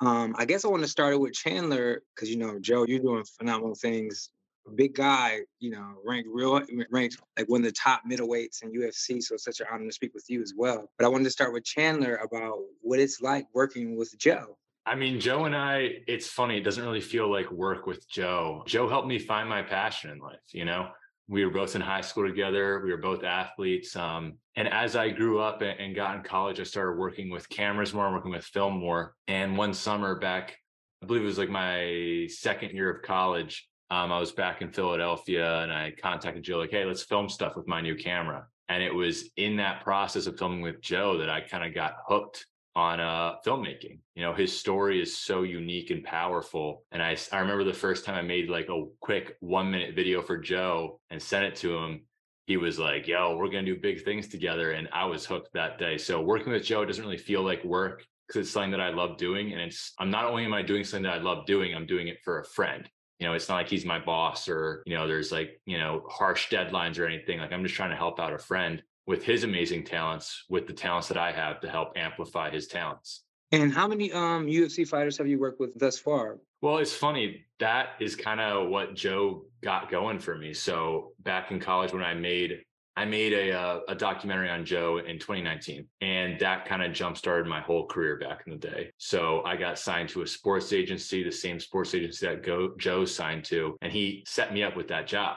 [0.00, 3.00] Um, I guess I want to start it with Chandler because you know, Joe, you're
[3.00, 4.30] doing phenomenal things.
[4.74, 6.60] Big guy, you know, ranked real
[6.90, 9.22] ranked like one of the top middleweights in UFC.
[9.22, 10.90] So it's such an honor to speak with you as well.
[10.98, 14.58] But I wanted to start with Chandler about what it's like working with Joe.
[14.84, 18.64] I mean, Joe and I, it's funny, it doesn't really feel like work with Joe.
[18.66, 20.88] Joe helped me find my passion in life, you know?
[21.28, 22.80] We were both in high school together.
[22.82, 23.94] We were both athletes.
[23.94, 27.92] Um, and as I grew up and, got in college, I started working with cameras
[27.92, 29.14] more, working with film more.
[29.28, 30.56] And one summer back,
[31.02, 34.72] I believe it was like my second year of college, um, I was back in
[34.72, 38.46] Philadelphia and I contacted Joe, like, hey, let's film stuff with my new camera.
[38.70, 41.94] And it was in that process of filming with Joe that I kind of got
[42.06, 42.46] hooked
[42.78, 43.98] on uh, filmmaking.
[44.14, 46.84] You know, his story is so unique and powerful.
[46.92, 50.22] And I, I remember the first time I made like a quick one minute video
[50.22, 52.02] for Joe and sent it to him.
[52.46, 54.70] He was like, yo, we're going to do big things together.
[54.70, 55.98] And I was hooked that day.
[55.98, 59.16] So working with Joe doesn't really feel like work because it's something that I love
[59.16, 59.52] doing.
[59.52, 62.06] And it's, I'm not only am I doing something that I love doing, I'm doing
[62.06, 62.88] it for a friend.
[63.18, 66.04] You know, it's not like he's my boss or, you know, there's like, you know,
[66.08, 67.40] harsh deadlines or anything.
[67.40, 70.72] Like I'm just trying to help out a friend with his amazing talents with the
[70.72, 73.24] talents that I have to help amplify his talents.
[73.50, 76.38] And how many um, UFC fighters have you worked with thus far?
[76.60, 77.46] Well, it's funny.
[77.58, 80.52] That is kind of what Joe got going for me.
[80.52, 82.62] So back in college, when I made
[82.98, 87.16] I made a uh, a documentary on Joe in 2019, and that kind of jump
[87.16, 88.90] started my whole career back in the day.
[88.98, 93.04] So I got signed to a sports agency, the same sports agency that Go, Joe
[93.04, 95.36] signed to, and he set me up with that job.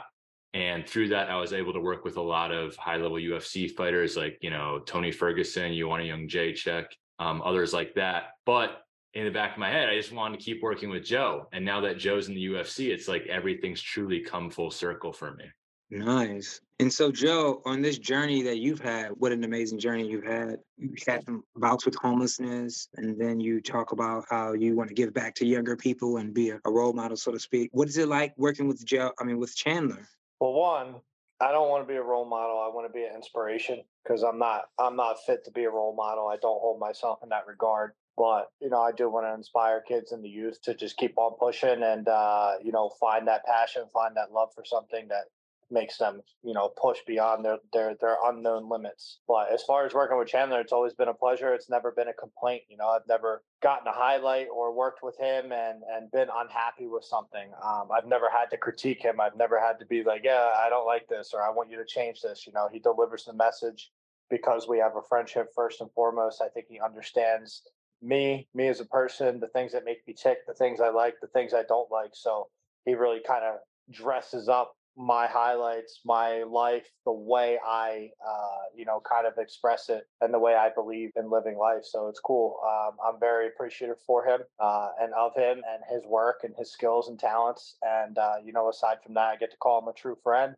[0.53, 3.71] And through that, I was able to work with a lot of high level UFC
[3.71, 6.85] fighters like, you know, Tony Ferguson, Joanna Jędrzejczyk,
[7.19, 8.35] um, others like that.
[8.45, 11.47] But in the back of my head, I just wanted to keep working with Joe.
[11.53, 15.33] And now that Joe's in the UFC, it's like everything's truly come full circle for
[15.35, 15.45] me.
[15.89, 16.61] Nice.
[16.79, 20.57] And so, Joe, on this journey that you've had, what an amazing journey you've had.
[20.78, 24.95] You had some bouts with homelessness, and then you talk about how you want to
[24.95, 27.69] give back to younger people and be a role model, so to speak.
[27.73, 29.11] What is it like working with Joe?
[29.19, 30.07] I mean, with Chandler?
[30.41, 30.96] Well, one,
[31.41, 32.59] I don't want to be a role model.
[32.59, 35.72] I want to be an inspiration because I'm not I'm not fit to be a
[35.72, 36.29] role model.
[36.29, 37.94] I don't hold myself in that regard.
[38.18, 41.18] But you know, I do want to inspire kids and the youth to just keep
[41.19, 45.25] on pushing and uh, you know find that passion, find that love for something that
[45.72, 49.20] makes them, you know, push beyond their their their unknown limits.
[49.28, 51.54] But as far as working with Chandler, it's always been a pleasure.
[51.54, 52.64] It's never been a complaint.
[52.70, 56.88] You know, I've never gotten a highlight or worked with him and and been unhappy
[56.88, 57.52] with something.
[57.64, 59.20] Um, I've never had to critique him.
[59.22, 61.78] I've never had to be like, yeah, I don't like this or I want you
[61.78, 62.46] to change this.
[62.46, 63.92] You know, he delivers the message
[64.30, 66.42] because we have a friendship first and foremost.
[66.42, 67.64] I think he understands
[68.02, 71.16] me, me as a person, the things that make me tick, the things I like,
[71.22, 72.12] the things I don't like.
[72.14, 72.48] So
[72.86, 73.58] he really kind of
[73.92, 79.90] dresses up my highlights, my life, the way I, uh, you know, kind of express
[79.90, 81.84] it, and the way I believe in living life.
[81.84, 82.59] So it's cool.
[82.66, 86.72] Um, I'm very appreciative for him uh, and of him and his work and his
[86.72, 87.78] skills and talents.
[87.81, 90.56] And uh, you know, aside from that, I get to call him a true friend,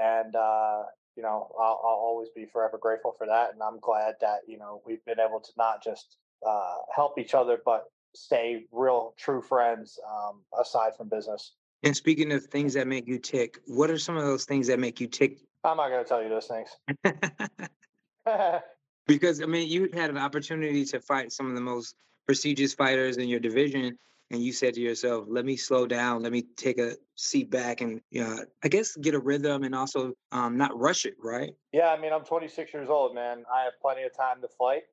[0.00, 0.82] and uh,
[1.16, 3.52] you know, I'll, I'll, always be forever grateful for that.
[3.52, 6.16] And I'm glad that you know we've been able to not just
[6.46, 7.84] uh, help each other, but
[8.14, 11.52] stay real, true friends um, aside from business.
[11.82, 14.78] And speaking of things that make you tick, what are some of those things that
[14.78, 15.38] make you tick?
[15.64, 16.68] I'm not going to tell you those things.
[19.06, 21.94] because I mean, you had an opportunity to fight some of the most
[22.26, 23.98] prestigious fighters in your division,
[24.30, 26.22] and you said to yourself, "Let me slow down.
[26.22, 29.74] Let me take a seat back, and you know, I guess get a rhythm, and
[29.74, 31.54] also um, not rush it." Right?
[31.72, 33.44] Yeah, I mean, I'm 26 years old, man.
[33.52, 34.84] I have plenty of time to fight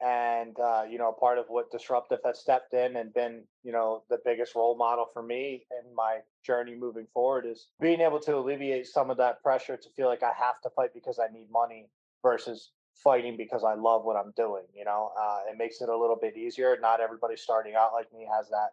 [0.00, 4.02] and uh, you know part of what disruptive has stepped in and been you know
[4.08, 8.36] the biggest role model for me in my journey moving forward is being able to
[8.36, 11.50] alleviate some of that pressure to feel like i have to fight because i need
[11.50, 11.88] money
[12.22, 15.10] versus fighting because i love what i'm doing you know?
[15.18, 16.76] Uh, it makes it a little bit easier.
[16.80, 18.70] Not everybody starting out like me has that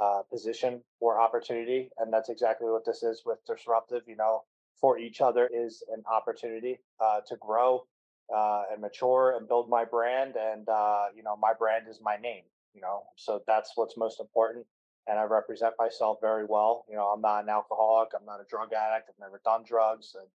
[0.00, 4.42] uh, position or opportunity and that's exactly what this is with disruptive you know?
[4.80, 7.84] For each other is an opportunity uh, to grow
[8.34, 10.34] uh, and mature and build my brand.
[10.36, 12.44] And uh, you know, my brand is my name.
[12.74, 14.66] You know, so that's what's most important.
[15.08, 16.84] And I represent myself very well.
[16.88, 18.10] You know, I'm not an alcoholic.
[18.14, 19.08] I'm not a drug addict.
[19.08, 20.14] I've never done drugs.
[20.14, 20.26] And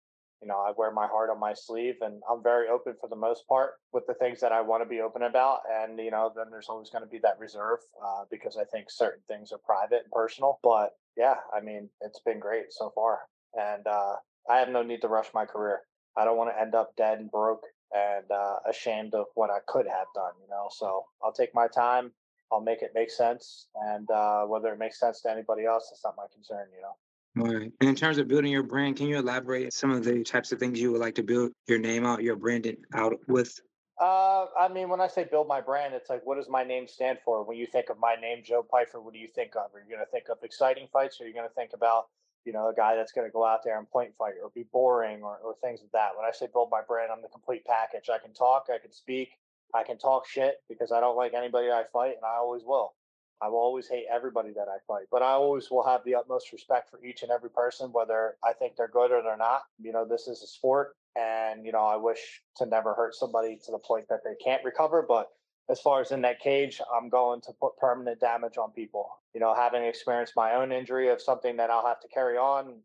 [0.44, 3.16] you know, I wear my heart on my sleeve, and I'm very open for the
[3.16, 5.60] most part with the things that I want to be open about.
[5.72, 8.92] And you know, then there's always going to be that reserve uh, because I think
[8.92, 10.60] certain things are private and personal.
[10.62, 13.19] But yeah, I mean, it's been great so far,
[13.54, 14.16] and uh,
[14.50, 15.80] I have no need to rush my career.
[16.18, 17.63] I don't want to end up dead and broke
[17.94, 20.68] and uh, ashamed of what I could have done, you know.
[20.72, 22.12] So I'll take my time.
[22.51, 26.04] I'll make it make sense, and uh, whether it makes sense to anybody else, it's
[26.04, 26.95] not my concern, you know.
[27.36, 27.72] Right.
[27.80, 30.60] And in terms of building your brand, can you elaborate some of the types of
[30.60, 33.60] things you would like to build your name out, your branding out with?
[34.00, 36.88] Uh, I mean, when I say build my brand, it's like, what does my name
[36.88, 37.44] stand for?
[37.44, 39.74] When you think of my name, Joe Pyfer, what do you think of?
[39.74, 42.10] Are you going to think of exciting fights, or are you going to think about,
[42.45, 44.66] you know, a guy that's going to go out there and point fight, or be
[44.72, 46.18] boring, or, or things like that?
[46.18, 48.10] When I say build my brand, I'm the complete package.
[48.10, 49.30] I can talk, I can speak,
[49.74, 52.94] I can talk shit because I don't like anybody I fight, and I always will.
[53.42, 56.54] I will always hate everybody that I fight, but I always will have the utmost
[56.54, 59.63] respect for each and every person, whether I think they're good or they're not.
[59.81, 63.60] You know, this is a sport, and you know, I wish to never hurt somebody
[63.66, 65.04] to the point that they can't recover.
[65.06, 65.30] But
[65.69, 69.10] as far as in that cage, I'm going to put permanent damage on people.
[69.33, 72.80] You know, having experienced my own injury of something that I'll have to carry on,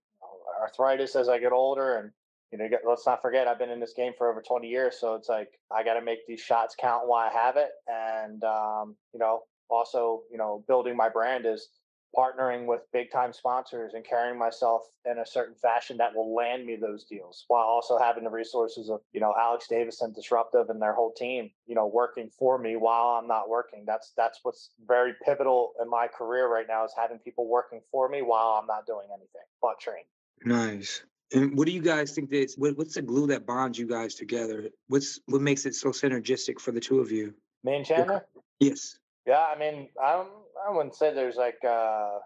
[0.60, 2.10] arthritis as I get older, and
[2.52, 5.14] you know, let's not forget I've been in this game for over 20 years, so
[5.14, 8.96] it's like I got to make these shots count while I have it, and um,
[9.12, 11.68] you know, also, you know, building my brand is
[12.16, 16.64] partnering with big time sponsors and carrying myself in a certain fashion that will land
[16.64, 20.70] me those deals while also having the resources of you know Alex Davis and Disruptive
[20.70, 23.84] and their whole team you know working for me while I'm not working.
[23.86, 28.08] That's that's what's very pivotal in my career right now is having people working for
[28.08, 30.04] me while I'm not doing anything but train.
[30.44, 31.02] Nice.
[31.34, 34.14] And what do you guys think that what, what's the glue that bonds you guys
[34.14, 34.70] together?
[34.86, 37.34] What's what makes it so synergistic for the two of you?
[37.64, 38.24] Me and Chandler
[38.60, 40.24] yes yeah, I mean, I
[40.66, 42.18] I wouldn't say there's like a,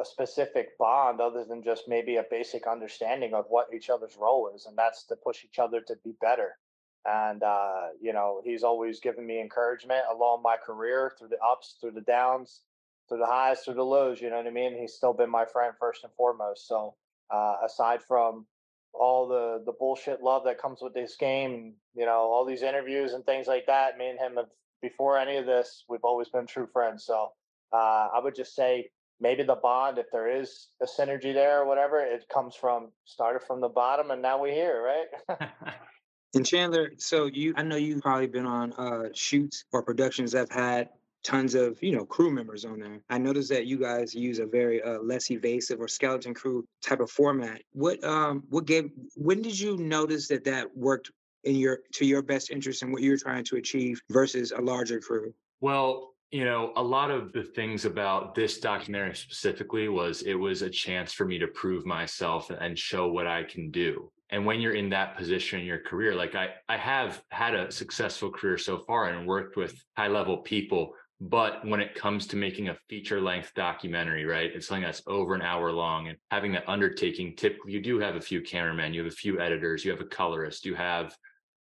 [0.00, 4.52] a specific bond other than just maybe a basic understanding of what each other's role
[4.54, 6.56] is, and that's to push each other to be better.
[7.04, 11.74] And uh, you know, he's always given me encouragement along my career through the ups,
[11.80, 12.60] through the downs,
[13.08, 14.20] through the highs, through the lows.
[14.20, 14.78] You know what I mean?
[14.78, 16.68] He's still been my friend first and foremost.
[16.68, 16.94] So
[17.28, 18.46] uh, aside from
[18.94, 23.14] all the the bullshit love that comes with this game, you know, all these interviews
[23.14, 24.46] and things like that, me and him have
[24.82, 27.04] before any of this, we've always been true friends.
[27.04, 27.30] So
[27.72, 28.90] uh, I would just say
[29.20, 33.42] maybe the bond, if there is a synergy there or whatever, it comes from started
[33.46, 35.48] from the bottom and now we're here, right?
[36.34, 40.50] and Chandler, so you, I know you've probably been on uh, shoots or productions that
[40.50, 40.88] have had
[41.22, 44.46] tons of you know crew members on there i noticed that you guys use a
[44.46, 49.42] very uh, less evasive or skeleton crew type of format what um what gave when
[49.42, 51.10] did you notice that that worked
[51.44, 55.00] in your to your best interest and what you're trying to achieve versus a larger
[55.00, 55.32] crew?
[55.60, 60.62] Well, you know, a lot of the things about this documentary specifically was it was
[60.62, 64.10] a chance for me to prove myself and show what I can do.
[64.30, 67.72] And when you're in that position in your career, like I, I have had a
[67.72, 70.92] successful career so far and worked with high level people.
[71.20, 75.34] But when it comes to making a feature length documentary, right, it's something that's over
[75.34, 79.02] an hour long and having that undertaking, typically you do have a few cameramen, you
[79.02, 81.14] have a few editors, you have a colorist, you have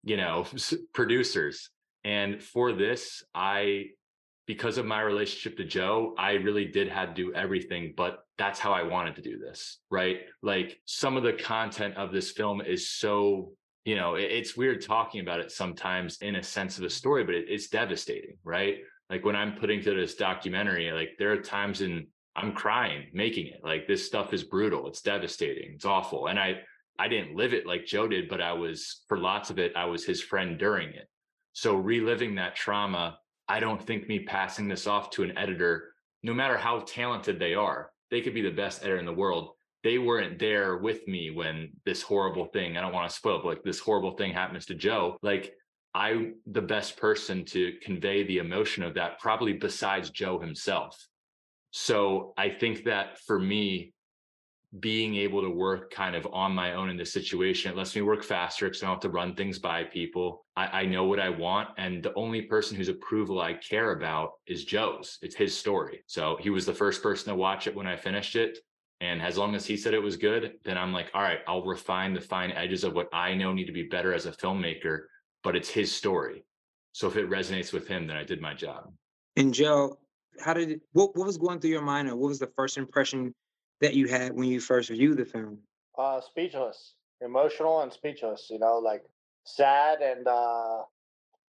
[0.08, 0.46] you know
[0.94, 1.70] producers
[2.04, 3.84] and for this i
[4.46, 8.58] because of my relationship to joe i really did have to do everything but that's
[8.58, 10.20] how i wanted to do this right?
[10.42, 13.52] Like some of the content of this film is so
[13.84, 17.34] you know it's weird talking about it sometimes in a sense of a story but
[17.34, 18.78] it's devastating right?
[19.10, 22.06] Like when i'm putting to this documentary like there are times in
[22.36, 26.60] i'm crying making it like this stuff is brutal it's devastating it's awful and i
[26.98, 29.84] I didn't live it like Joe did, but I was, for lots of it, I
[29.84, 31.08] was his friend during it.
[31.52, 33.18] So reliving that trauma,
[33.48, 37.54] I don't think me passing this off to an editor, no matter how talented they
[37.54, 39.50] are, they could be the best editor in the world.
[39.84, 43.48] They weren't there with me when this horrible thing, I don't want to spoil, but
[43.48, 45.16] like this horrible thing happens to Joe.
[45.22, 45.54] Like
[45.94, 50.96] I'm the best person to convey the emotion of that, probably besides Joe himself.
[51.70, 53.92] So I think that for me,
[54.80, 57.72] being able to work kind of on my own in this situation.
[57.72, 60.44] It lets me work faster because I don't have to run things by people.
[60.56, 61.70] I, I, know what I want.
[61.78, 65.18] And the only person whose approval I care about is Joe's.
[65.22, 66.04] It's his story.
[66.06, 68.58] So he was the first person to watch it when I finished it.
[69.00, 71.64] And as long as he said it was good, then I'm like, all right, I'll
[71.64, 75.04] refine the fine edges of what I know need to be better as a filmmaker,
[75.42, 76.44] but it's his story.
[76.92, 78.92] So if it resonates with him, then I did my job.
[79.36, 79.96] And Joe,
[80.40, 83.34] how did what, what was going through your mind or what was the first impression
[83.80, 85.58] that you had when you first viewed the film?
[85.96, 88.48] Uh, speechless, emotional, and speechless.
[88.50, 89.04] You know, like
[89.44, 90.82] sad and uh,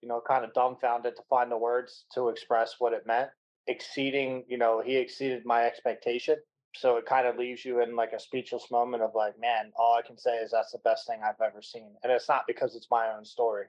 [0.02, 3.30] you know, kind of dumbfounded to find the words to express what it meant.
[3.68, 6.38] Exceeding, you know, he exceeded my expectation.
[6.76, 9.96] So it kind of leaves you in like a speechless moment of like, man, all
[9.96, 11.96] I can say is that's the best thing I've ever seen.
[12.04, 13.66] And it's not because it's my own story.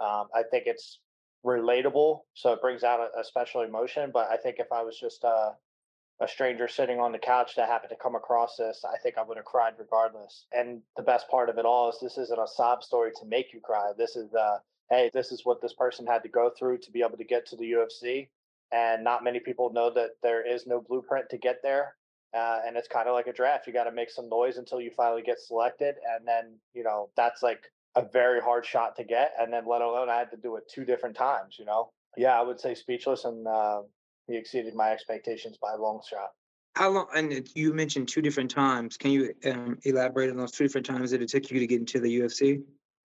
[0.00, 1.00] Um, I think it's
[1.44, 4.10] relatable, so it brings out a, a, special emotion.
[4.12, 5.50] But I think if I was just uh,
[6.20, 9.22] a stranger sitting on the couch that happened to come across this, I think I
[9.22, 10.46] would have cried regardless.
[10.52, 13.52] And the best part of it all is this isn't a sob story to make
[13.52, 13.92] you cry.
[13.96, 14.58] This is uh
[14.90, 17.46] hey, this is what this person had to go through to be able to get
[17.46, 18.28] to the UFC.
[18.70, 21.96] And not many people know that there is no blueprint to get there.
[22.36, 23.66] Uh, and it's kind of like a draft.
[23.66, 25.94] You got to make some noise until you finally get selected.
[26.16, 27.62] And then, you know, that's like
[27.96, 30.64] a very hard shot to get, and then let alone I had to do it
[30.68, 31.56] two different times.
[31.58, 33.82] You know, yeah, I would say speechless, and uh,
[34.26, 36.30] he exceeded my expectations by a long shot.
[36.76, 37.06] How long?
[37.14, 38.96] And you mentioned two different times.
[38.96, 41.80] Can you um, elaborate on those two different times that it took you to get
[41.80, 42.62] into the UFC?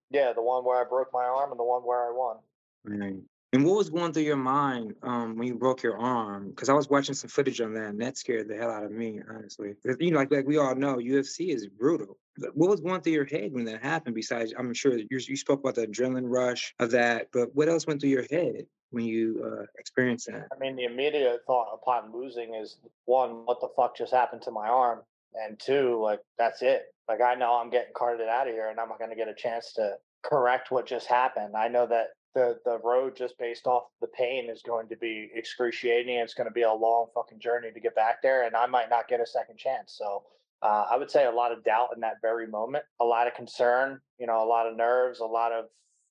[0.09, 2.37] Yeah, the one where I broke my arm and the one where I won.
[2.83, 3.21] Right.
[3.51, 6.49] And what was going through your mind um, when you broke your arm?
[6.49, 8.91] Because I was watching some footage on that, and that scared the hell out of
[8.91, 9.73] me, honestly.
[9.99, 12.17] You know, like, like we all know, UFC is brutal.
[12.53, 14.13] What was going through your head when that happened?
[14.13, 17.87] Besides, I'm sure you you spoke about the adrenaline rush of that, but what else
[17.87, 20.47] went through your head when you uh, experienced that?
[20.53, 24.51] I mean, the immediate thought upon losing is one, what the fuck just happened to
[24.51, 25.01] my arm,
[25.33, 26.93] and two, like that's it.
[27.07, 29.27] Like I know I'm getting carted out of here, and I'm not going to get
[29.27, 31.55] a chance to correct what just happened.
[31.55, 35.29] I know that the the road just based off the pain is going to be
[35.33, 36.15] excruciating.
[36.15, 38.89] It's going to be a long fucking journey to get back there, and I might
[38.89, 39.93] not get a second chance.
[39.97, 40.23] So
[40.61, 43.33] uh, I would say a lot of doubt in that very moment, a lot of
[43.33, 45.65] concern, you know, a lot of nerves, a lot of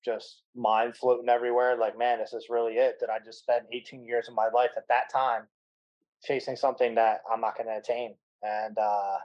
[0.05, 1.77] just mind floating everywhere.
[1.77, 2.99] Like, man, is this really it?
[3.01, 5.43] Did I just spend 18 years of my life at that time
[6.25, 8.15] chasing something that I'm not going to attain?
[8.43, 9.19] And uh,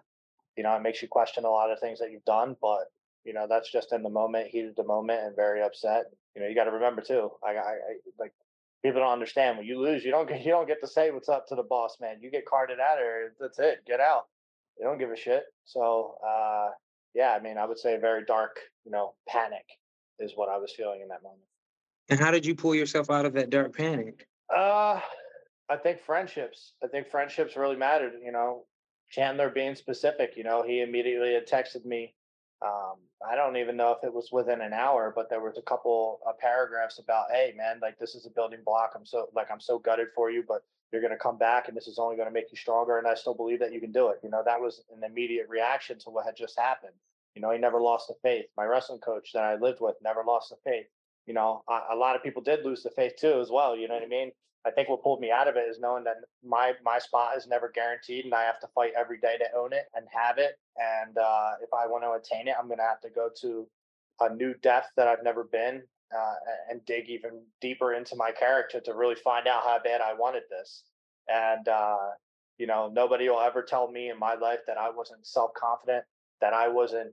[0.58, 2.86] you know, it makes you question a lot of things that you've done, but
[3.24, 6.06] you know, that's just in the moment, heat of the moment, and very upset.
[6.36, 7.32] You know, you got to remember too.
[7.44, 8.34] I, I, I, like
[8.84, 11.30] people don't understand when you lose, you don't get you don't get to say what's
[11.30, 12.18] up to the boss man.
[12.22, 13.34] You get carted out here.
[13.40, 13.86] That's it.
[13.86, 14.28] Get out.
[14.78, 15.44] They don't give a shit.
[15.66, 16.70] So, uh,
[17.14, 18.58] yeah, I mean, I would say very dark.
[18.86, 19.66] You know, panic
[20.20, 21.42] is what I was feeling in that moment.
[22.10, 24.28] And how did you pull yourself out of that dark panic?
[24.54, 25.00] Uh,
[25.70, 26.74] I think friendships.
[26.84, 28.14] I think friendships really mattered.
[28.24, 28.66] You know,
[29.10, 30.34] Chandler being specific.
[30.36, 32.14] You know, he immediately had texted me
[32.64, 32.96] um,
[33.30, 36.20] I don't even know if it was within an hour, but there was a couple
[36.26, 38.94] of paragraphs about, hey man, like this is a building block.
[38.96, 41.76] I'm so like I'm so gutted for you, but you're going to come back, and
[41.76, 42.98] this is only going to make you stronger.
[42.98, 44.20] And I still believe that you can do it.
[44.24, 46.94] You know, that was an immediate reaction to what had just happened.
[47.36, 48.46] You know, he never lost the faith.
[48.58, 50.86] My wrestling coach that I lived with never lost the faith.
[51.26, 53.78] You know, a, lot of people did lose the faith too, as well.
[53.78, 54.32] You know what I mean?
[54.66, 57.48] I think what pulled me out of it is knowing that my my spot is
[57.48, 60.58] never guaranteed, and I have to fight every day to own it and have it.
[60.78, 63.68] And uh, if I want to attain it, I'm going to have to go to
[64.22, 65.82] a new depth that I've never been,
[66.18, 66.34] uh,
[66.70, 70.44] and dig even deeper into my character to really find out how bad I wanted
[70.50, 70.84] this.
[71.28, 71.98] And uh,
[72.58, 76.06] you know, nobody will ever tell me in my life that I wasn't self confident,
[76.44, 77.12] that I wasn't,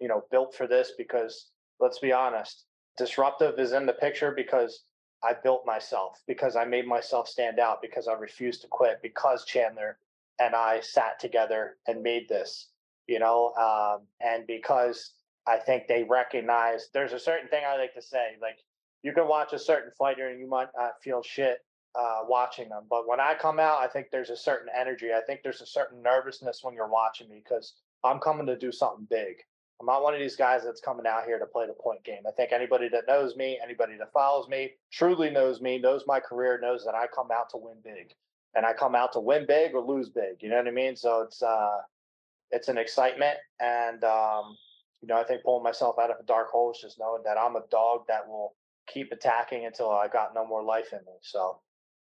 [0.00, 0.92] you know, built for this.
[0.98, 2.64] Because let's be honest,
[2.96, 4.82] disruptive is in the picture because
[5.22, 9.44] I built myself because I made myself stand out because I refused to quit because
[9.44, 9.98] Chandler
[10.40, 12.70] and I sat together and made this,
[13.06, 15.12] you know, um, and because
[15.46, 18.58] I think they recognize there's a certain thing I like to say, like
[19.02, 21.58] you can watch a certain fighter and you might not feel shit
[21.98, 25.08] uh, watching them, but when I come out, I think there's a certain energy.
[25.12, 27.74] I think there's a certain nervousness when you're watching me because
[28.04, 29.36] I'm coming to do something big.
[29.80, 32.22] I'm not one of these guys that's coming out here to play the point game.
[32.26, 36.18] I think anybody that knows me, anybody that follows me, truly knows me, knows my
[36.18, 38.12] career, knows that I come out to win big.
[38.54, 40.40] And I come out to win big or lose big.
[40.40, 40.96] You know what I mean?
[40.96, 41.78] So it's uh
[42.50, 44.56] it's an excitement and um,
[45.00, 47.38] you know, I think pulling myself out of a dark hole is just knowing that
[47.38, 48.54] I'm a dog that will
[48.88, 51.12] keep attacking until I got no more life in me.
[51.22, 51.60] So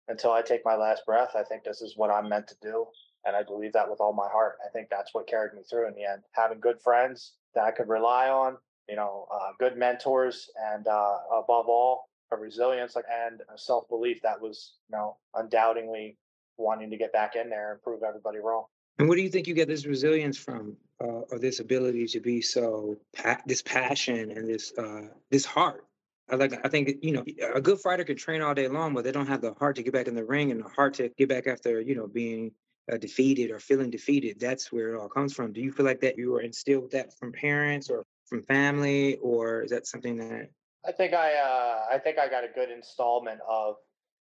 [0.08, 2.86] until I take my last breath, I think this is what I'm meant to do.
[3.26, 4.56] And I believe that with all my heart.
[4.64, 6.22] I think that's what carried me through in the end.
[6.32, 8.56] Having good friends that I could rely on,
[8.88, 14.22] you know, uh, good mentors, and uh, above all, a resilience and a self belief
[14.22, 16.16] that was, you know, undoubtedly
[16.56, 18.64] wanting to get back in there and prove everybody wrong.
[18.98, 22.20] And what do you think you get this resilience from, uh, or this ability to
[22.20, 25.84] be so pa- this passion and this uh, this heart?
[26.28, 26.64] I like.
[26.64, 29.28] I think you know a good fighter can train all day long, but they don't
[29.28, 31.46] have the heart to get back in the ring and the heart to get back
[31.46, 32.52] after you know being
[32.92, 34.38] uh, defeated or feeling defeated.
[34.38, 35.52] That's where it all comes from.
[35.52, 39.62] Do you feel like that you were instilled that from parents or from family, or
[39.62, 40.50] is that something that?
[40.86, 43.76] I think I uh, I think I got a good installment of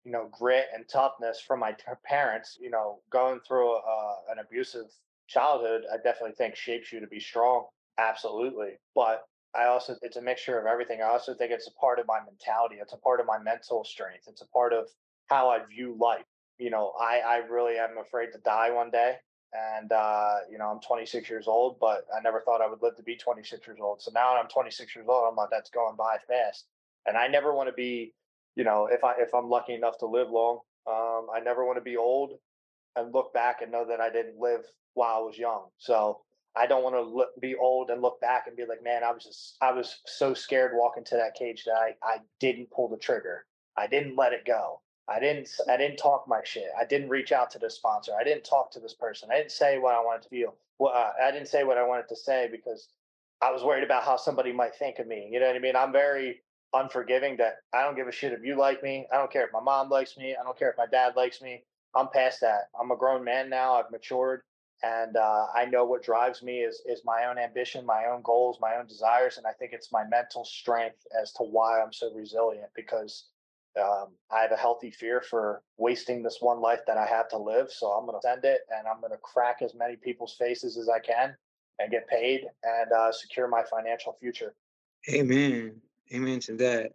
[0.05, 2.59] you know grit and toughness from my t- parents.
[2.61, 4.87] You know, going through uh, an abusive
[5.29, 7.67] childhood, I definitely think shapes you to be strong.
[7.99, 9.25] Absolutely, but
[9.55, 11.01] I also it's a mixture of everything.
[11.03, 12.77] I also think it's a part of my mentality.
[12.81, 14.25] It's a part of my mental strength.
[14.29, 14.87] It's a part of
[15.27, 16.25] how I view life
[16.59, 19.17] you know, I, I really am afraid to die one day.
[19.53, 22.97] And, uh, you know, I'm 26 years old, but I never thought I would live
[22.97, 24.03] to be 26 years old.
[24.03, 25.29] So now I'm 26 years old.
[25.29, 26.67] I'm like, that's going by fast.
[27.07, 28.13] And I never want to be,
[28.57, 31.79] you know, if I, if I'm lucky enough to live long, um, I never want
[31.79, 32.33] to be old
[32.97, 34.63] and look back and know that I didn't live
[34.95, 35.67] while I was young.
[35.79, 36.23] So
[36.57, 39.13] I don't want to look, be old and look back and be like, man, I
[39.13, 42.89] was just, I was so scared walking to that cage that I, I didn't pull
[42.89, 43.45] the trigger.
[43.77, 44.81] I didn't let it go.
[45.09, 46.69] I didn't I didn't talk my shit.
[46.79, 48.13] I didn't reach out to the sponsor.
[48.19, 49.29] I didn't talk to this person.
[49.31, 50.55] I didn't say what I wanted to feel.
[50.79, 52.89] Well, uh, I didn't say what I wanted to say because
[53.41, 55.29] I was worried about how somebody might think of me.
[55.31, 55.77] You know what I mean?
[55.77, 56.43] I'm very
[56.75, 59.07] unforgiving that I don't give a shit if you like me.
[59.13, 60.35] I don't care if my mom likes me.
[60.39, 61.63] I don't care if my dad likes me.
[61.95, 62.69] I'm past that.
[62.79, 63.75] I'm a grown man now.
[63.75, 64.43] I've matured
[64.83, 68.59] and uh, I know what drives me is is my own ambition, my own goals,
[68.61, 72.13] my own desires, and I think it's my mental strength as to why I'm so
[72.13, 73.25] resilient because
[73.79, 77.39] um, I have a healthy fear for wasting this one life that I have to
[77.39, 77.71] live.
[77.71, 80.77] So I'm going to send it, and I'm going to crack as many people's faces
[80.77, 81.35] as I can,
[81.79, 84.55] and get paid and uh, secure my financial future.
[85.13, 85.81] Amen.
[86.13, 86.93] Amen to that.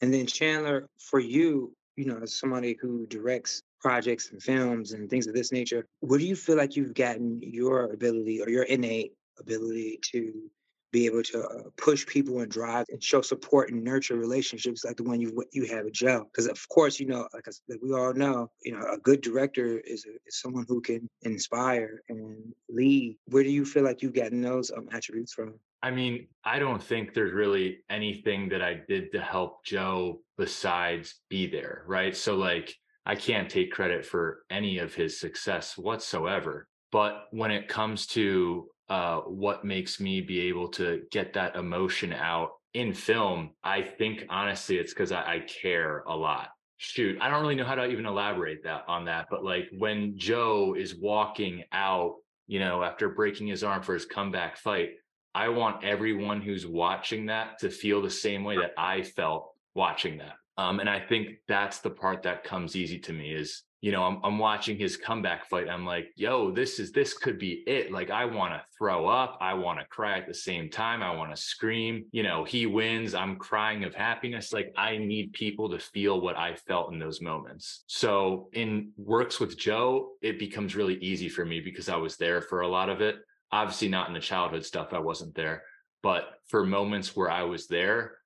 [0.00, 5.08] And then Chandler, for you, you know, as somebody who directs projects and films and
[5.08, 8.64] things of this nature, what do you feel like you've gotten your ability or your
[8.64, 10.50] innate ability to
[10.94, 14.96] be able to uh, push people and drive and show support and nurture relationships like
[14.96, 16.20] the one you you have with Joe.
[16.30, 19.80] Because of course, you know, like, like, we all know, you know, a good director
[19.80, 23.16] is, a, is someone who can inspire and lead.
[23.26, 25.54] Where do you feel like you've gotten those um, attributes from?
[25.82, 31.06] I mean, I don't think there's really anything that I did to help Joe besides
[31.28, 32.16] be there, right?
[32.16, 32.72] So like
[33.04, 36.68] I can't take credit for any of his success whatsoever.
[36.92, 42.12] But when it comes to uh, what makes me be able to get that emotion
[42.12, 46.48] out in film, I think honestly it's because I, I care a lot.
[46.76, 50.18] Shoot, I don't really know how to even elaborate that on that, but like when
[50.18, 54.90] Joe is walking out, you know, after breaking his arm for his comeback fight,
[55.34, 60.18] I want everyone who's watching that to feel the same way that I felt watching
[60.18, 60.34] that.
[60.56, 64.02] Um, and I think that's the part that comes easy to me is, you know,
[64.02, 65.68] I'm, I'm watching his comeback fight.
[65.68, 67.92] I'm like, yo, this is, this could be it.
[67.92, 69.36] Like, I want to throw up.
[69.42, 71.02] I want to cry at the same time.
[71.02, 72.06] I want to scream.
[72.10, 73.14] You know, he wins.
[73.14, 74.54] I'm crying of happiness.
[74.54, 77.84] Like, I need people to feel what I felt in those moments.
[77.86, 82.40] So, in works with Joe, it becomes really easy for me because I was there
[82.40, 83.16] for a lot of it.
[83.52, 85.62] Obviously, not in the childhood stuff, I wasn't there.
[86.02, 88.16] But for moments where I was there,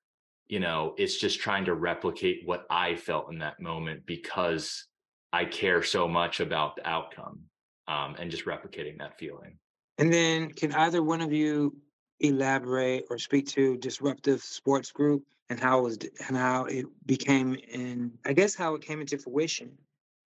[0.47, 4.85] you know, it's just trying to replicate what I felt in that moment because
[5.31, 7.39] I care so much about the outcome
[7.87, 9.57] um, and just replicating that feeling.
[9.97, 11.75] And then, can either one of you
[12.19, 17.55] elaborate or speak to Disruptive Sports Group and how it was and how it became
[17.67, 18.11] in?
[18.25, 19.71] I guess how it came into fruition.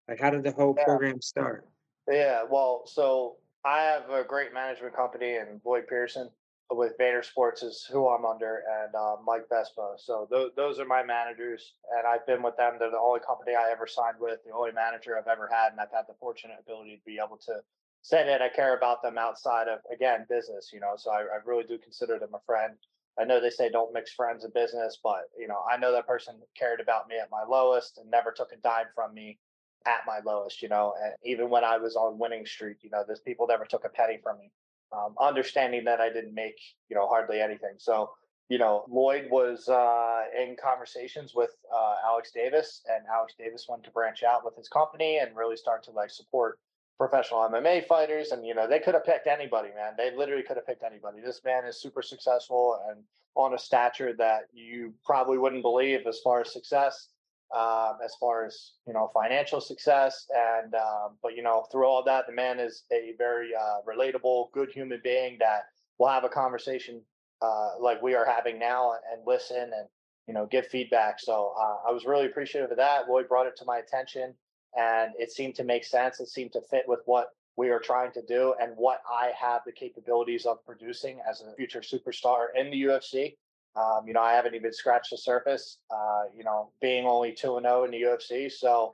[0.08, 0.86] Like, how did the whole yeah.
[0.86, 1.68] program start?
[2.10, 6.30] Yeah, well, so I have a great management company in Lloyd Pearson,
[6.72, 9.96] with Vayner Sports is who I'm under, and uh, Mike Vespa.
[9.98, 12.76] So th- those are my managers, and I've been with them.
[12.80, 15.80] They're the only company I ever signed with, the only manager I've ever had, and
[15.80, 17.62] I've had the fortunate ability to be able to
[18.02, 20.72] say that I care about them outside of again business.
[20.74, 22.76] You know, so I, I really do consider them a friend.
[23.20, 26.08] I know they say don't mix friends and business, but you know, I know that
[26.08, 29.38] person cared about me at my lowest and never took a dime from me
[29.86, 30.62] at my lowest.
[30.62, 33.66] You know, and even when I was on winning streak, you know, those people never
[33.66, 34.52] took a penny from me
[34.94, 37.76] um, understanding that I didn't make you know hardly anything.
[37.78, 38.12] So
[38.50, 43.86] you know Lloyd was uh, in conversations with uh, Alex Davis, and Alex Davis wanted
[43.86, 46.60] to branch out with his company and really start to like support
[46.98, 48.32] professional MMA fighters.
[48.32, 49.94] And you know they could have picked anybody, man.
[49.98, 51.20] They literally could have picked anybody.
[51.22, 53.04] This man is super successful and
[53.36, 57.10] on a stature that you probably wouldn't believe as far as success
[57.56, 62.04] um, as far as you know financial success and um, but you know through all
[62.04, 65.66] that the man is a very uh, relatable good human being that
[66.00, 67.02] will have a conversation
[67.42, 69.88] uh, like we are having now and listen and
[70.28, 71.20] you know give feedback.
[71.20, 73.08] So uh, i was really appreciative of that.
[73.10, 74.34] Lloyd brought it to my attention
[74.76, 76.20] and it seemed to make sense.
[76.20, 79.62] It seemed to fit with what we are trying to do and what i have
[79.66, 83.36] the capabilities of producing as a future superstar in the ufc
[83.76, 85.80] um, you know, I haven't even scratched the surface.
[85.90, 88.92] Uh, you know, being only two and zero oh in the UFC, so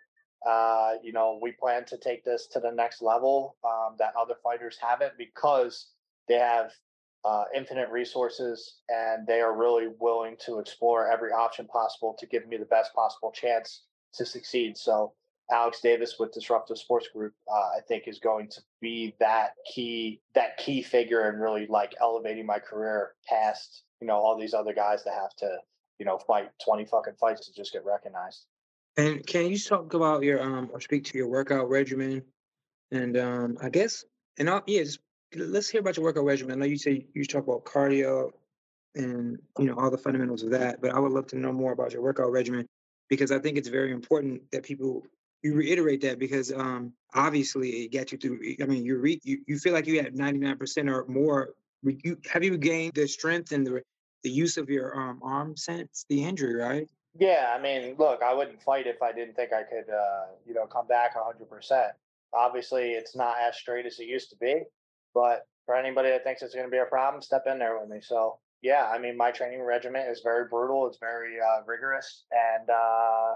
[0.48, 4.36] uh, you know, we plan to take this to the next level um, that other
[4.44, 5.88] fighters haven't because
[6.28, 6.72] they have
[7.26, 12.48] uh, infinite resources and they are really willing to explore every option possible to give
[12.48, 14.78] me the best possible chance to succeed.
[14.78, 15.14] So,
[15.52, 20.22] Alex Davis with Disruptive Sports Group, uh, I think, is going to be that key
[20.36, 24.74] that key figure and really like elevating my career past you know all these other
[24.74, 25.58] guys that have to
[25.98, 28.46] you know fight 20 fucking fights to just get recognized.
[28.98, 32.24] And can you talk about your um or speak to your workout regimen?
[32.92, 34.06] And um i guess
[34.38, 35.00] and I'll, yeah just
[35.36, 36.54] let's hear about your workout regimen.
[36.54, 38.32] I know you say you talk about cardio
[38.96, 41.72] and you know all the fundamentals of that but i would love to know more
[41.72, 42.66] about your workout regimen
[43.08, 45.06] because i think it's very important that people
[45.42, 49.40] you reiterate that because um obviously it got you through i mean you re, you,
[49.48, 51.50] you feel like you had 99% or more
[51.84, 53.82] you have you gained the strength and the
[54.24, 56.88] the use of your um, arm since the injury, right?
[57.18, 60.54] Yeah, I mean, look, I wouldn't fight if I didn't think I could, uh, you
[60.54, 61.90] know, come back 100%.
[62.34, 64.64] Obviously, it's not as straight as it used to be,
[65.14, 67.90] But for anybody that thinks it's going to be a problem, step in there with
[67.90, 68.00] me.
[68.02, 70.86] So yeah, I mean, my training regimen is very brutal.
[70.88, 73.36] It's very uh, rigorous, and uh,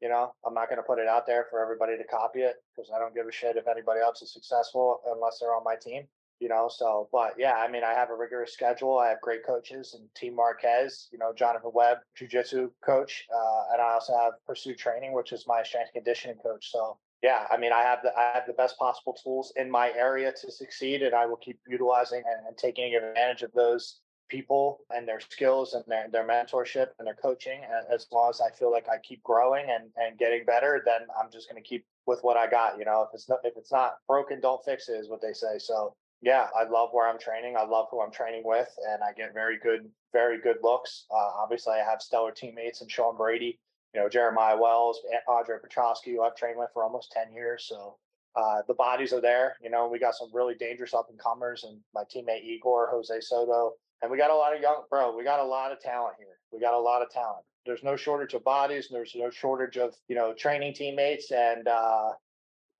[0.00, 2.56] you know, I'm not going to put it out there for everybody to copy it
[2.74, 5.76] because I don't give a shit if anybody else is successful unless they're on my
[5.76, 6.04] team.
[6.38, 8.98] You know, so but yeah, I mean, I have a rigorous schedule.
[8.98, 11.08] I have great coaches and Team Marquez.
[11.10, 15.46] You know, Jonathan Webb, Jiu-Jitsu coach, uh, and I also have Pursuit Training, which is
[15.46, 16.70] my strength conditioning coach.
[16.70, 19.90] So yeah, I mean, I have the I have the best possible tools in my
[19.92, 24.80] area to succeed, and I will keep utilizing and, and taking advantage of those people
[24.94, 27.60] and their skills and their, their mentorship and their coaching
[27.92, 31.30] as long as i feel like i keep growing and, and getting better then i'm
[31.30, 33.02] just going to keep with what i got you know?
[33.02, 35.58] If it's not if it's not broken don't fix it is what they say.
[35.58, 39.12] So yeah i love where i'm training i love who i'm training with and i
[39.12, 41.06] get very good very good looks.
[41.10, 43.58] Uh, obviously i have stellar teammates and sean brady
[43.94, 47.66] you know jeremiah wells andre petroski who i've trained with for almost 10 years.
[47.68, 47.96] So
[48.36, 49.56] uh, the bodies are there.
[49.62, 53.20] You know, we got some really dangerous up and comers, and my teammate Igor, Jose
[53.20, 56.16] Soto, and we got a lot of young, bro, we got a lot of talent
[56.18, 56.38] here.
[56.52, 57.44] We got a lot of talent.
[57.64, 58.88] There's no shortage of bodies.
[58.88, 62.12] And there's no shortage of, you know, training teammates and uh,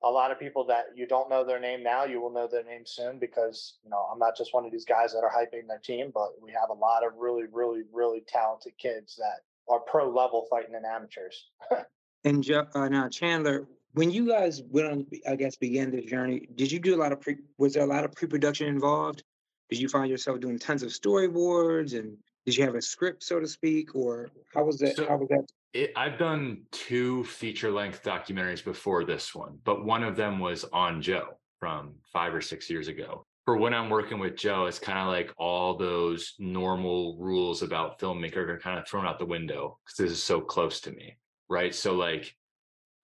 [0.05, 2.65] a lot of people that you don't know their name now, you will know their
[2.65, 5.67] name soon because, you know, I'm not just one of these guys that are hyping
[5.67, 9.81] their team, but we have a lot of really, really, really talented kids that are
[9.81, 11.47] pro level fighting in amateurs.
[12.25, 16.71] and uh, now, Chandler, when you guys went on, I guess, began this journey, did
[16.71, 19.25] you do a lot of pre, was there a lot of pre production involved?
[19.71, 23.41] Did you find yourself doing tons of storyboards and did you have a script so
[23.41, 25.45] to speak or how was that so how was that?
[25.73, 30.65] it, i've done two feature length documentaries before this one but one of them was
[30.73, 33.25] on joe from five or six years ago.
[33.47, 37.99] For when i'm working with joe it's kind of like all those normal rules about
[37.99, 41.17] filmmaker are kind of thrown out the window because this is so close to me
[41.49, 41.75] right?
[41.75, 42.35] So like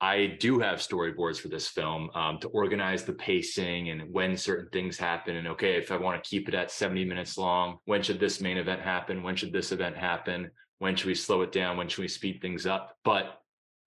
[0.02, 4.68] I do have storyboards for this film um, to organize the pacing and when certain
[4.72, 5.36] things happen.
[5.36, 8.40] And okay, if I want to keep it at 70 minutes long, when should this
[8.40, 9.22] main event happen?
[9.22, 10.50] When should this event happen?
[10.80, 11.76] When should we slow it down?
[11.76, 12.96] When should we speed things up?
[13.04, 13.38] But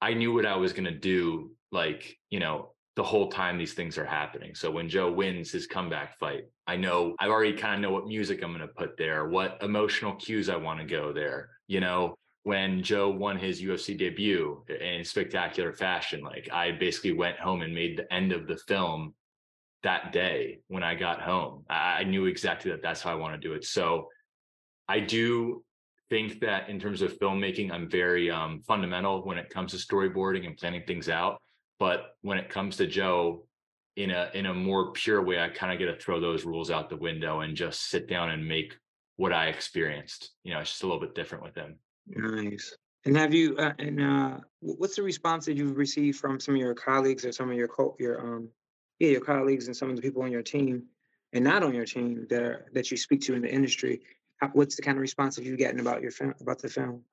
[0.01, 3.73] I knew what I was going to do, like, you know, the whole time these
[3.73, 4.55] things are happening.
[4.55, 8.07] So when Joe wins his comeback fight, I know I already kind of know what
[8.07, 11.49] music I'm going to put there, what emotional cues I want to go there.
[11.67, 16.21] You know, when Joe won his UFC debut in spectacular fashion.
[16.21, 19.15] Like I basically went home and made the end of the film
[19.81, 21.65] that day when I got home.
[21.67, 23.65] I, knew exactly that that's how I want to do it.
[23.65, 24.09] So
[24.87, 25.63] I do
[26.11, 30.45] think that in terms of filmmaking, I'm very um, fundamental when it comes to storyboarding
[30.45, 31.41] and planning things out.
[31.79, 33.47] But when it comes to Joe,
[33.95, 36.69] in a in a more pure way, I kind of get to throw those rules
[36.69, 38.77] out the window and just sit down and make
[39.15, 40.31] what I experienced.
[40.43, 41.77] You know, it's just a little bit different with him.
[42.07, 42.75] Nice.
[43.05, 46.61] And have you uh, and uh, what's the response that you've received from some of
[46.61, 48.49] your colleagues or some of your co- your um
[48.99, 50.83] yeah your colleagues and some of the people on your team
[51.33, 54.01] and not on your team that are, that you speak to in the industry?
[54.37, 57.03] How, what's the kind of response that you've gotten about your film about the film?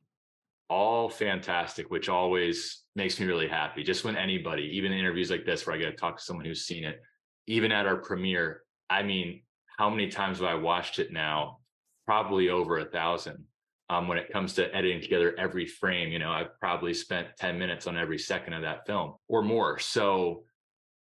[0.70, 3.82] All fantastic, which always makes me really happy.
[3.82, 6.46] Just when anybody, even in interviews like this, where I get to talk to someone
[6.46, 7.02] who's seen it,
[7.46, 9.42] even at our premiere, I mean,
[9.78, 11.58] how many times have I watched it now?
[12.06, 13.44] Probably over a thousand
[13.90, 16.10] um, when it comes to editing together every frame.
[16.10, 19.78] You know, I've probably spent 10 minutes on every second of that film or more.
[19.78, 20.44] So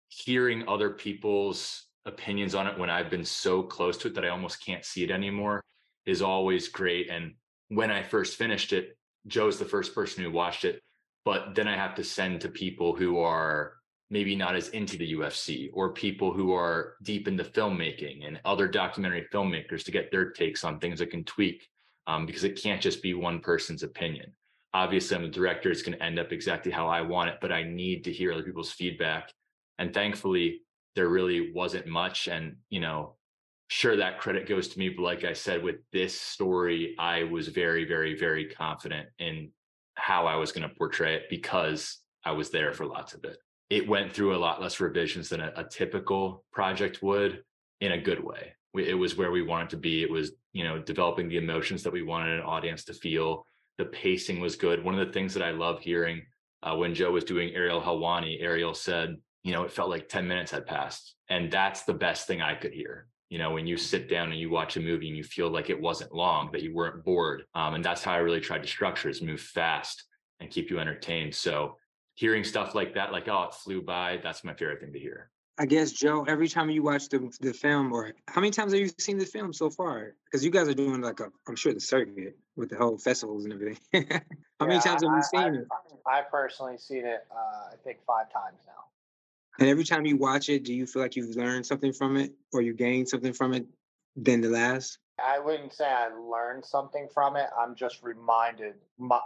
[0.10, 4.30] hearing other people's opinions on it when I've been so close to it that I
[4.30, 5.64] almost can't see it anymore
[6.06, 7.10] is always great.
[7.10, 7.36] And
[7.70, 10.82] when I first finished it, Joe's the first person who watched it.
[11.24, 13.74] But then I have to send to people who are
[14.10, 18.68] maybe not as into the UFC or people who are deep into filmmaking and other
[18.68, 21.68] documentary filmmakers to get their takes on things that can tweak
[22.08, 24.34] um, because it can't just be one person's opinion.
[24.74, 27.52] Obviously, I'm the director, it's going to end up exactly how I want it, but
[27.52, 29.32] I need to hear other people's feedback.
[29.80, 30.62] And thankfully,
[30.96, 32.28] there really wasn't much.
[32.28, 33.16] And, you know,
[33.68, 34.90] sure, that credit goes to me.
[34.90, 39.52] But like I said, with this story, I was very, very, very confident in
[39.96, 43.38] how I was going to portray it because I was there for lots of it.
[43.70, 47.44] It went through a lot less revisions than a, a typical project would
[47.80, 48.54] in a good way.
[48.74, 50.04] We, it was where we wanted to be.
[50.04, 53.46] It was you know, developing the emotions that we wanted an audience to feel.
[53.78, 54.84] The pacing was good.
[54.84, 56.24] One of the things that I love hearing
[56.64, 60.28] uh, when Joe was doing Ariel Helwani, Ariel said, you know, it felt like 10
[60.28, 61.16] minutes had passed.
[61.30, 63.08] And that's the best thing I could hear.
[63.30, 65.70] You know, when you sit down and you watch a movie and you feel like
[65.70, 67.46] it wasn't long, that you weren't bored.
[67.56, 70.04] Um, and that's how I really tried to structure is move fast
[70.42, 71.34] and keep you entertained.
[71.34, 71.78] So
[72.16, 75.32] hearing stuff like that, like, oh, it flew by, that's my favorite thing to hear.
[75.58, 78.82] I guess Joe, every time you watch the the film, or how many times have
[78.82, 80.16] you seen the film so far?
[80.26, 83.44] Because you guys are doing like a, I'm sure the circuit with the whole festivals
[83.44, 83.78] and everything.
[83.94, 84.00] how
[84.62, 85.68] yeah, many times have you seen I, it?
[86.10, 88.86] I've personally seen it, uh, I think five times now.
[89.60, 92.34] And every time you watch it, do you feel like you've learned something from it
[92.54, 93.66] or you gained something from it
[94.16, 94.98] than the last?
[95.24, 97.48] I wouldn't say I learned something from it.
[97.60, 98.76] I'm just reminded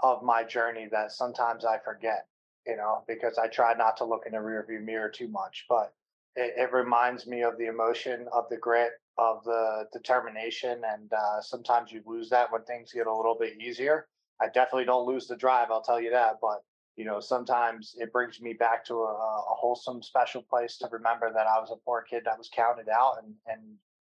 [0.04, 2.28] of my journey that sometimes I forget,
[2.68, 5.66] you know, because I try not to look in the rearview mirror too much.
[5.70, 5.94] But
[6.36, 10.82] it, it reminds me of the emotion, of the grit, of the determination.
[10.86, 14.08] And uh, sometimes you lose that when things get a little bit easier.
[14.42, 16.36] I definitely don't lose the drive, I'll tell you that.
[16.42, 16.64] But
[16.98, 21.32] you know, sometimes it brings me back to a, a, wholesome, special place to remember
[21.34, 23.62] that I was a poor kid that was counted out, and and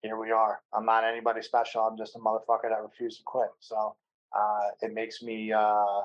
[0.02, 0.60] here we are.
[0.74, 1.82] I'm not anybody special.
[1.82, 3.48] I'm just a motherfucker that refused to quit.
[3.60, 3.96] So
[4.36, 6.02] uh, it makes me uh,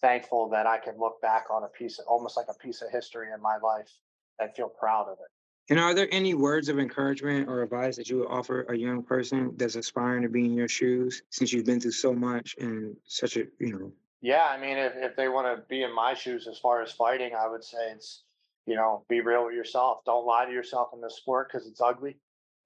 [0.00, 2.90] thankful that I can look back on a piece, of, almost like a piece of
[2.90, 3.90] history in my life,
[4.38, 5.70] and feel proud of it.
[5.70, 9.02] And are there any words of encouragement or advice that you would offer a young
[9.02, 12.96] person that's aspiring to be in your shoes, since you've been through so much and
[13.06, 13.92] such a you know
[14.22, 16.92] yeah, I mean, if, if they want to be in my shoes as far as
[16.92, 18.22] fighting, I would say it's,
[18.66, 19.98] you know, be real with yourself.
[20.06, 22.16] Don't lie to yourself in this sport because it's ugly,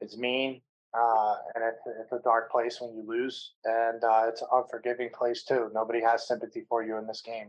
[0.02, 0.60] it's mean,
[0.92, 5.08] uh, and it's, it's, a dark place when you lose, and uh, it's an unforgiving
[5.18, 5.70] place too.
[5.72, 7.48] Nobody has sympathy for you in this game,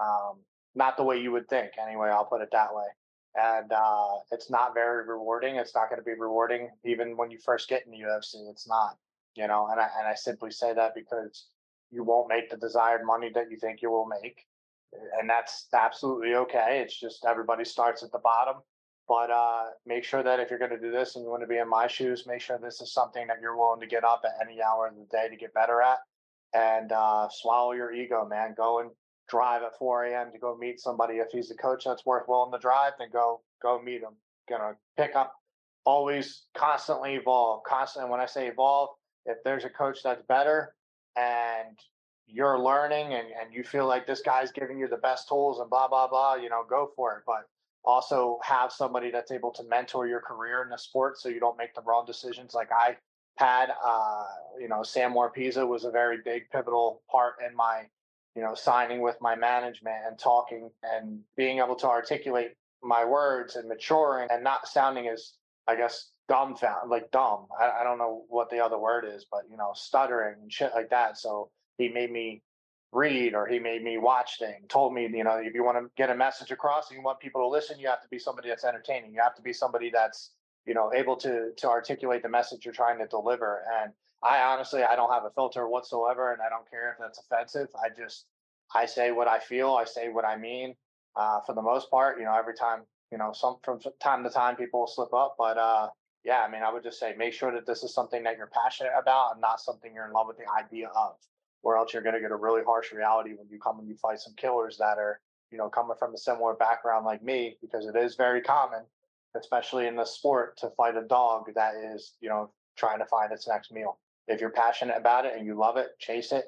[0.00, 0.38] um,
[0.76, 1.72] not the way you would think.
[1.84, 2.86] Anyway, I'll put it that way.
[3.36, 5.56] And uh, it's not very rewarding.
[5.56, 8.50] It's not going to be rewarding even when you first get in the UFC.
[8.50, 8.96] It's not,
[9.36, 9.68] you know.
[9.70, 11.46] And I and I simply say that because
[11.90, 14.44] you won't make the desired money that you think you will make.
[15.20, 16.82] And that's absolutely okay.
[16.84, 18.56] It's just everybody starts at the bottom.
[19.06, 21.48] But uh, make sure that if you're going to do this and you want to
[21.48, 24.22] be in my shoes, make sure this is something that you're willing to get up
[24.24, 25.98] at any hour of the day to get better at.
[26.54, 28.54] And uh, swallow your ego, man.
[28.56, 28.90] Go and
[29.30, 30.32] drive at 4 a.m.
[30.32, 31.14] to go meet somebody.
[31.14, 34.14] If he's a coach that's worth willing to drive, then go go meet him.
[34.48, 35.34] Gonna pick up.
[35.84, 37.62] Always constantly evolve.
[37.64, 38.10] Constantly.
[38.10, 38.90] When I say evolve,
[39.26, 40.74] if there's a coach that's better,
[41.16, 41.78] and
[42.32, 45.68] you're learning and, and you feel like this guy's giving you the best tools and
[45.68, 47.48] blah blah blah you know go for it but
[47.84, 51.58] also have somebody that's able to mentor your career in the sport so you don't
[51.58, 52.96] make the wrong decisions like i
[53.36, 54.24] had uh,
[54.60, 57.84] you know sam Warpisa was a very big pivotal part in my
[58.34, 63.56] you know signing with my management and talking and being able to articulate my words
[63.56, 65.34] and maturing and not sounding as
[65.68, 67.46] i guess dumbfound, like dumb.
[67.58, 70.72] I, I don't know what the other word is, but you know, stuttering and shit
[70.74, 71.18] like that.
[71.18, 72.42] So he made me
[72.92, 75.90] read or he made me watch things, told me, you know, if you want to
[75.96, 78.48] get a message across and you want people to listen, you have to be somebody
[78.48, 79.12] that's entertaining.
[79.12, 80.30] You have to be somebody that's,
[80.66, 83.62] you know, able to to articulate the message you're trying to deliver.
[83.82, 87.18] And I honestly I don't have a filter whatsoever and I don't care if that's
[87.20, 87.68] offensive.
[87.82, 88.26] I just
[88.74, 90.74] I say what I feel, I say what I mean.
[91.16, 94.30] Uh, for the most part, you know, every time, you know, some from time to
[94.30, 95.88] time people will slip up, but uh
[96.24, 98.50] yeah, I mean, I would just say make sure that this is something that you're
[98.52, 101.14] passionate about and not something you're in love with the idea of,
[101.62, 103.96] or else you're going to get a really harsh reality when you come and you
[103.96, 107.86] fight some killers that are, you know, coming from a similar background like me, because
[107.86, 108.82] it is very common,
[109.34, 113.32] especially in the sport, to fight a dog that is, you know, trying to find
[113.32, 113.98] its next meal.
[114.30, 116.44] If you're passionate about it and you love it, chase it,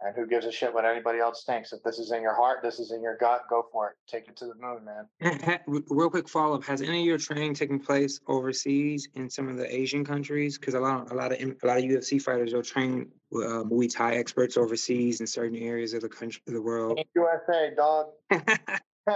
[0.00, 1.74] and who gives a shit what anybody else thinks?
[1.74, 3.96] If this is in your heart, this is in your gut, go for it.
[4.08, 5.60] Take it to the moon, man.
[5.90, 9.58] Real quick follow up: Has any of your training taken place overseas in some of
[9.58, 10.56] the Asian countries?
[10.58, 13.94] Because a lot, a lot of a lot of UFC fighters are trained uh, Muay
[13.94, 16.98] Thai experts overseas in certain areas of the country, of the world.
[17.14, 18.06] USA, dog.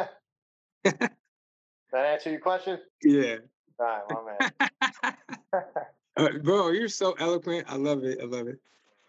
[0.85, 1.11] that
[1.95, 2.79] answer your question?
[3.03, 3.37] Yeah.
[3.81, 5.87] All right, my man.
[6.17, 7.67] Uh, bro, you're so eloquent.
[7.69, 8.19] I love it.
[8.21, 8.59] I love it.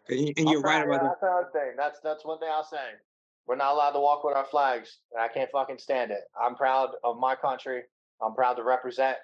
[0.09, 1.17] And, and you're right about that.
[1.21, 1.71] That's another thing.
[1.77, 2.77] That's that's one thing I'll say.
[3.47, 6.23] We're not allowed to walk with our flags, and I can't fucking stand it.
[6.39, 7.83] I'm proud of my country.
[8.21, 9.17] I'm proud to represent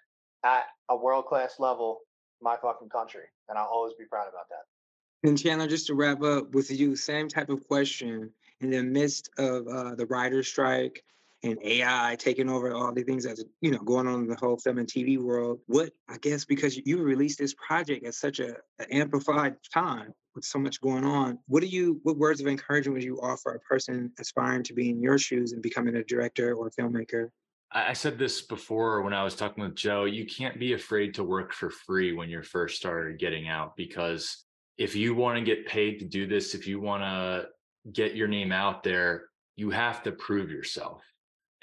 [0.44, 2.02] at a world class level
[2.41, 5.28] my fucking country, and I'll always be proud about that.
[5.28, 8.32] And Chandler, just to wrap up with you, same type of question.
[8.60, 11.04] In the midst of uh, the writer's strike
[11.44, 14.58] and AI taking over all the things that's you know going on in the whole
[14.58, 18.56] film and TV world, what I guess because you released this project at such a,
[18.80, 22.96] a amplified time, with so much going on, what do you what words of encouragement
[22.96, 26.54] would you offer a person aspiring to be in your shoes and becoming a director
[26.54, 27.30] or a filmmaker?
[27.74, 30.04] I said this before when I was talking with Joe.
[30.04, 34.44] You can't be afraid to work for free when you're first started getting out because
[34.78, 37.48] if you want to get paid to do this, if you want to
[37.94, 41.02] get your name out there, you have to prove yourself.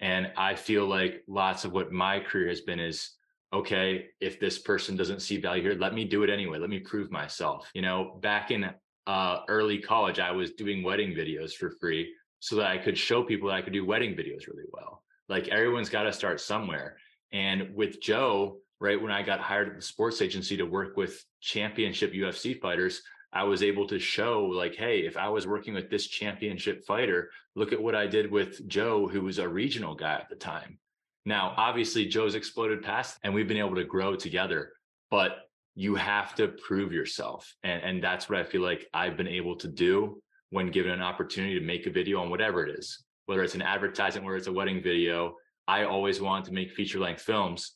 [0.00, 3.10] And I feel like lots of what my career has been is
[3.52, 6.58] okay, if this person doesn't see value here, let me do it anyway.
[6.58, 7.70] Let me prove myself.
[7.74, 8.70] You know, back in
[9.06, 13.22] uh, early college, I was doing wedding videos for free so that I could show
[13.22, 15.02] people that I could do wedding videos really well.
[15.28, 16.96] Like everyone's got to start somewhere.
[17.32, 21.24] And with Joe, right when I got hired at the sports agency to work with
[21.40, 23.02] championship UFC fighters,
[23.32, 27.30] I was able to show like, hey, if I was working with this championship fighter,
[27.54, 30.78] look at what I did with Joe, who was a regional guy at the time
[31.24, 34.72] Now, obviously, Joe's exploded past and we've been able to grow together,
[35.10, 37.54] but you have to prove yourself.
[37.62, 41.02] And, and that's what I feel like I've been able to do when given an
[41.02, 44.46] opportunity to make a video on whatever it is, whether it's an advertisement, whether it's
[44.46, 45.34] a wedding video.
[45.68, 47.74] I always wanted to make feature length films.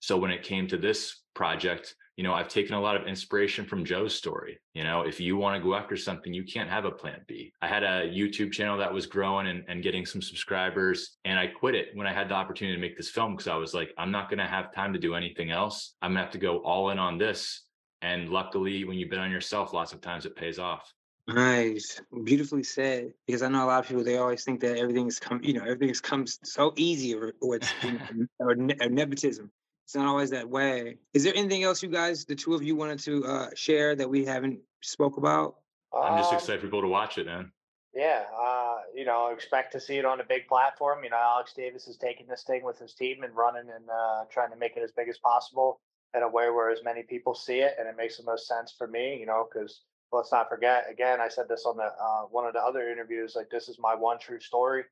[0.00, 3.64] So when it came to this project, you know, I've taken a lot of inspiration
[3.64, 4.58] from Joe's story.
[4.74, 7.52] You know, if you want to go after something, you can't have a plan B.
[7.62, 11.46] I had a YouTube channel that was growing and, and getting some subscribers, and I
[11.46, 13.94] quit it when I had the opportunity to make this film because I was like,
[13.96, 15.94] I'm not going to have time to do anything else.
[16.02, 17.62] I'm going to have to go all in on this.
[18.02, 20.92] And luckily, when you bet on yourself, lots of times it pays off.
[21.28, 23.12] Nice, beautifully said.
[23.26, 25.62] Because I know a lot of people they always think that everything's come, you know,
[25.62, 29.50] everything's comes so easy, or, or it's you know, or, ne- or nepotism.
[29.92, 30.96] It's not always that way.
[31.12, 34.08] Is there anything else you guys, the two of you, wanted to uh, share that
[34.08, 35.56] we haven't spoke about?
[35.94, 37.52] I'm just Um, excited for people to watch it, man.
[37.92, 41.04] Yeah, uh, you know, expect to see it on a big platform.
[41.04, 44.24] You know, Alex Davis is taking this thing with his team and running and uh,
[44.30, 45.78] trying to make it as big as possible
[46.16, 48.74] in a way where as many people see it, and it makes the most sense
[48.78, 49.20] for me.
[49.20, 50.86] You know, because let's not forget.
[50.90, 53.34] Again, I said this on the uh, one of the other interviews.
[53.36, 54.84] Like, this is my one true story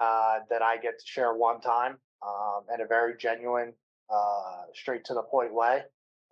[0.00, 3.72] uh, that I get to share one time um, in a very genuine,
[4.12, 5.82] uh, straight to the point way.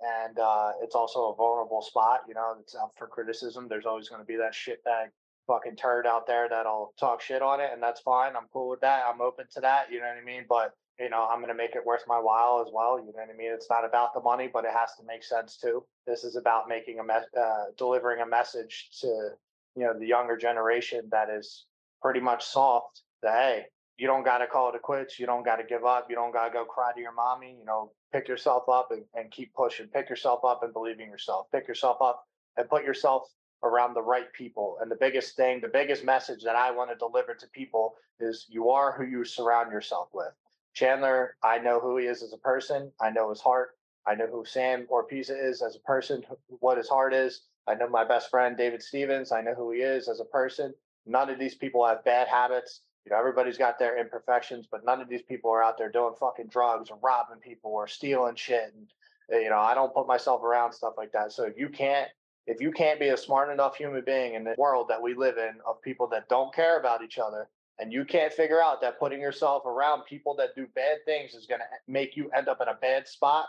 [0.00, 2.20] And uh, it's also a vulnerable spot.
[2.28, 3.66] You know, it's up for criticism.
[3.68, 5.08] There's always going to be that shitbag
[5.46, 8.36] fucking turd out there that'll talk shit on it, and that's fine.
[8.36, 9.04] I'm cool with that.
[9.08, 9.90] I'm open to that.
[9.90, 10.44] You know what I mean?
[10.48, 12.98] But you know, I'm gonna make it worth my while as well.
[12.98, 13.52] You know what I mean?
[13.52, 15.84] It's not about the money, but it has to make sense too.
[16.06, 19.30] This is about making a mess, uh, delivering a message to
[19.76, 21.66] you know the younger generation that is
[22.02, 23.02] pretty much soft.
[23.22, 23.64] That hey,
[23.98, 25.18] you don't got to call it a quits.
[25.18, 26.06] You don't got to give up.
[26.10, 27.56] You don't got to go cry to your mommy.
[27.58, 29.86] You know, pick yourself up and, and keep pushing.
[29.86, 31.46] Pick yourself up and believe in yourself.
[31.52, 32.24] Pick yourself up
[32.56, 33.28] and put yourself
[33.62, 34.78] around the right people.
[34.80, 38.46] And the biggest thing, the biggest message that I want to deliver to people is
[38.48, 40.32] you are who you surround yourself with.
[40.74, 42.92] Chandler, I know who he is as a person.
[43.00, 43.70] I know his heart.
[44.06, 46.22] I know who Sam Orpiza is as a person,
[46.60, 47.42] what his heart is.
[47.66, 49.32] I know my best friend, David Stevens.
[49.32, 50.72] I know who he is as a person.
[51.06, 52.82] None of these people have bad habits.
[53.06, 56.14] You know, everybody's got their imperfections, but none of these people are out there doing
[56.18, 58.74] fucking drugs or robbing people or stealing shit.
[58.74, 58.88] And,
[59.32, 61.30] uh, you know, I don't put myself around stuff like that.
[61.32, 62.08] So if you can't
[62.46, 65.36] if you can't be a smart enough human being in the world that we live
[65.36, 68.98] in of people that don't care about each other and you can't figure out that
[68.98, 72.60] putting yourself around people that do bad things is going to make you end up
[72.60, 73.46] in a bad spot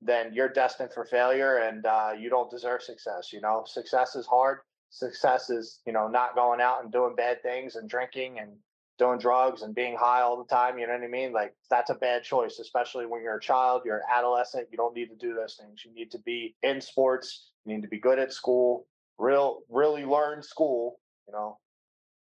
[0.00, 4.26] then you're destined for failure and uh, you don't deserve success you know success is
[4.26, 4.58] hard
[4.90, 8.52] success is you know not going out and doing bad things and drinking and
[8.98, 11.90] doing drugs and being high all the time you know what i mean like that's
[11.90, 15.16] a bad choice especially when you're a child you're an adolescent you don't need to
[15.16, 18.32] do those things you need to be in sports you need to be good at
[18.32, 18.86] school
[19.18, 21.58] real really learn school you know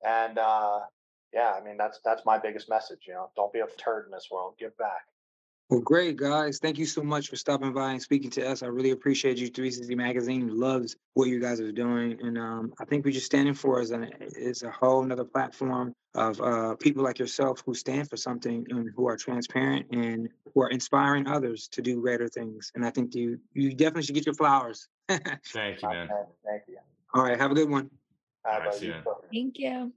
[0.07, 0.81] and uh
[1.33, 4.11] yeah i mean that's that's my biggest message you know don't be a turd in
[4.11, 5.05] this world give back
[5.71, 6.59] Well, great guys.
[6.59, 8.63] Thank you so much for stopping by and speaking to us.
[8.63, 9.49] I really appreciate you.
[9.49, 13.55] 360 Magazine loves what you guys are doing, and um, I think we're just standing
[13.55, 18.09] for is an is a whole another platform of uh, people like yourself who stand
[18.09, 22.71] for something and who are transparent and who are inspiring others to do greater things.
[22.75, 24.89] And I think you you definitely should get your flowers.
[25.09, 26.09] Thank you, man.
[26.45, 26.77] thank you
[27.23, 27.91] right, have a good one.
[28.45, 28.95] How All right, see you,
[29.33, 29.93] Thank you.